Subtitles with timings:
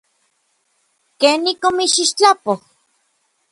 [1.19, 2.59] ¿Kenik omitsixtlapoj?